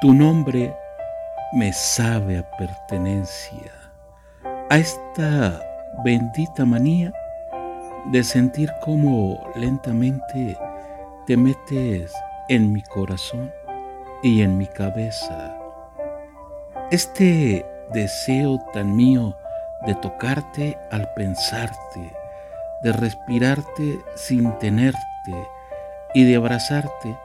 [0.00, 0.76] Tu nombre
[1.52, 3.72] me sabe a pertenencia
[4.68, 5.60] a esta
[6.04, 7.12] bendita manía
[8.06, 10.58] de sentir cómo lentamente
[11.26, 12.12] te metes
[12.48, 13.52] en mi corazón
[14.22, 15.56] y en mi cabeza.
[16.90, 19.36] Este deseo tan mío
[19.86, 22.12] de tocarte al pensarte,
[22.82, 25.48] de respirarte sin tenerte
[26.12, 27.16] y de abrazarte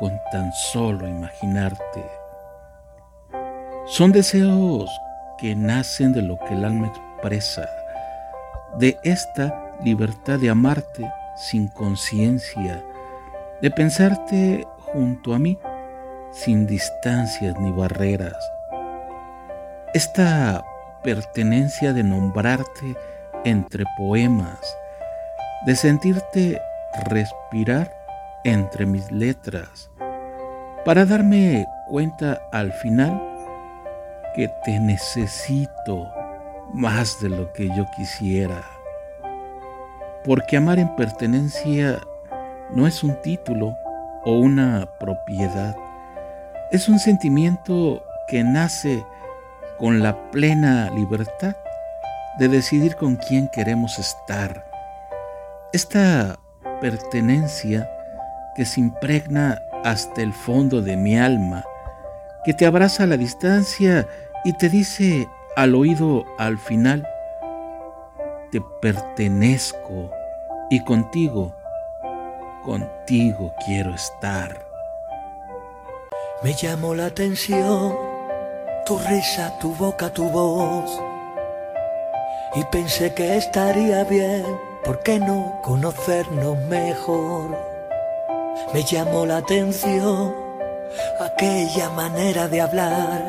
[0.00, 2.04] con tan solo imaginarte.
[3.86, 4.90] Son deseos
[5.38, 7.68] que nacen de lo que el alma expresa,
[8.78, 12.82] de esta libertad de amarte sin conciencia,
[13.60, 15.58] de pensarte junto a mí
[16.32, 18.36] sin distancias ni barreras.
[19.92, 20.64] Esta
[21.02, 22.96] pertenencia de nombrarte
[23.44, 24.60] entre poemas,
[25.66, 26.60] de sentirte
[27.06, 27.92] respirar
[28.44, 29.89] entre mis letras,
[30.84, 33.20] para darme cuenta al final
[34.34, 36.08] que te necesito
[36.72, 38.62] más de lo que yo quisiera.
[40.24, 41.98] Porque amar en pertenencia
[42.70, 43.76] no es un título
[44.24, 45.76] o una propiedad,
[46.70, 49.04] es un sentimiento que nace
[49.78, 51.56] con la plena libertad
[52.38, 54.64] de decidir con quién queremos estar.
[55.72, 56.38] Esta
[56.80, 57.90] pertenencia
[58.54, 61.64] que se impregna hasta el fondo de mi alma,
[62.44, 64.06] que te abraza a la distancia
[64.44, 67.06] y te dice al oído al final,
[68.50, 70.10] te pertenezco
[70.70, 71.54] y contigo,
[72.64, 74.66] contigo quiero estar.
[76.42, 77.94] Me llamó la atención
[78.86, 81.00] tu risa, tu boca, tu voz.
[82.54, 84.44] Y pensé que estaría bien,
[84.84, 87.69] ¿por qué no conocernos mejor?
[88.72, 90.32] Me llamó la atención
[91.20, 93.24] aquella manera de hablar,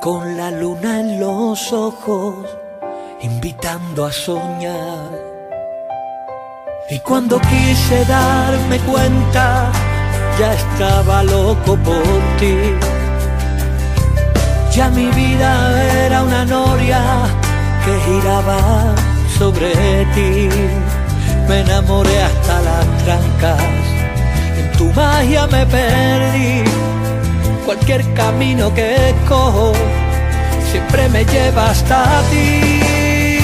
[0.00, 2.34] con la luna en los ojos,
[3.20, 5.10] invitando a soñar.
[6.88, 9.70] Y cuando quise darme cuenta,
[10.38, 12.02] ya estaba loco por
[12.38, 12.56] ti.
[14.74, 17.02] Ya mi vida era una noria
[17.84, 18.94] que giraba
[19.38, 19.72] sobre
[20.14, 20.48] ti.
[21.50, 23.60] Me enamoré hasta las trancas,
[24.56, 26.62] en tu magia me perdí.
[27.66, 29.72] Cualquier camino que cojo
[30.70, 33.40] siempre me lleva hasta ti.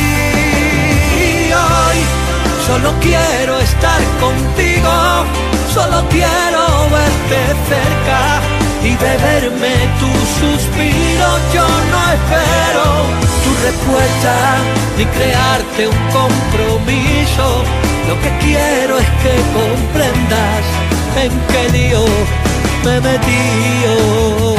[1.50, 1.98] Hoy
[2.68, 4.92] solo quiero estar contigo,
[5.74, 10.10] solo quiero verte cerca y beberme tu
[10.40, 11.28] suspiro.
[11.54, 12.86] Yo no espero
[13.44, 14.34] tu respuesta
[14.96, 17.46] ni crearte un compromiso.
[18.08, 20.64] Lo que quiero es que comprendas
[21.22, 22.04] en qué lío
[22.84, 24.55] me metí.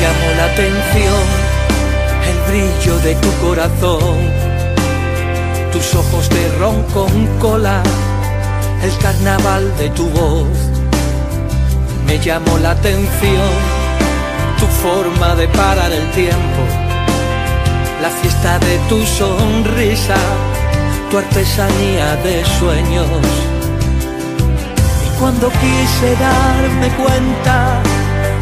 [0.00, 1.24] Llamó la atención
[2.30, 4.16] el brillo de tu corazón,
[5.72, 7.82] tus ojos de ron con cola,
[8.82, 10.46] el carnaval de tu voz.
[12.06, 13.50] Me llamó la atención
[14.60, 16.62] tu forma de parar el tiempo,
[18.00, 20.16] la fiesta de tu sonrisa,
[21.10, 23.08] tu artesanía de sueños.
[25.06, 27.82] Y cuando quise darme cuenta,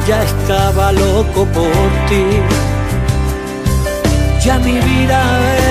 [0.06, 2.25] ya estaba loco por ti.
[4.44, 5.21] Ya mi vida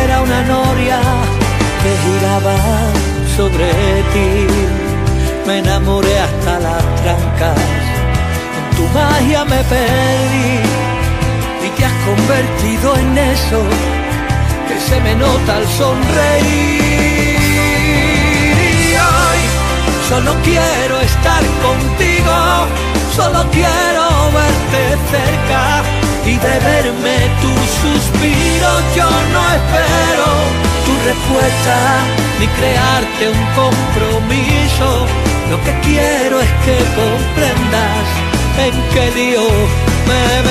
[0.04, 1.00] era una noria
[1.82, 2.56] que giraba
[3.38, 3.68] sobre
[4.14, 4.30] ti.
[5.48, 7.60] Me enamoré hasta las trancas,
[8.58, 10.52] en tu magia me perdí
[11.66, 13.62] y te has convertido en eso
[14.68, 16.96] que se me nota al sonreír.
[18.72, 19.42] Y hoy
[20.10, 22.36] solo quiero estar contigo,
[23.16, 23.95] solo quiero
[25.12, 25.84] cerca
[26.26, 28.72] y beberme tu suspiro.
[28.96, 30.28] Yo no espero
[30.86, 31.78] tu respuesta
[32.40, 35.06] ni crearte un compromiso.
[35.50, 38.06] Lo que quiero es que comprendas
[38.66, 39.48] en qué lío
[40.08, 40.42] me he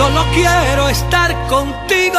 [0.00, 2.18] Solo quiero estar contigo,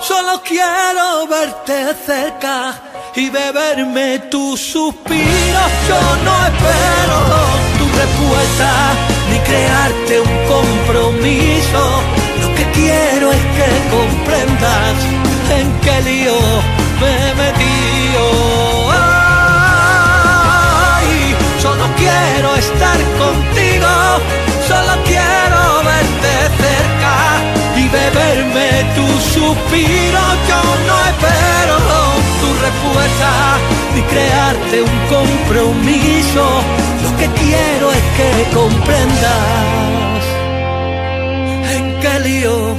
[0.00, 2.80] solo quiero verte cerca
[3.14, 5.70] y beberme tus suspiros.
[5.86, 7.18] Yo no espero
[7.78, 8.70] tu respuesta
[9.30, 10.63] ni crearte un compromiso
[29.74, 30.20] suspiro.
[30.48, 31.74] Yo no espero
[32.40, 33.30] tu respuesta
[33.94, 36.44] ni crearte un compromiso.
[37.02, 40.22] Lo que quiero es que comprendas
[41.76, 42.74] en qué lío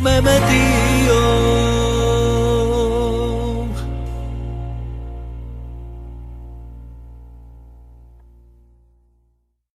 [0.00, 1.73] me metido.